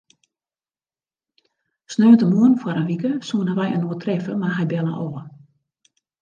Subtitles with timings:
[1.95, 5.15] Sneontemoarn foar in wike soene wy inoar treffe, mar hy belle ôf.